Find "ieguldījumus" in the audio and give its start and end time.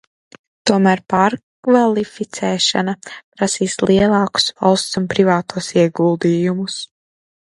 5.83-6.79